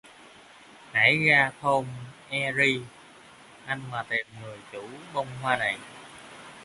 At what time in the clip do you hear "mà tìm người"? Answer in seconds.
3.75-4.59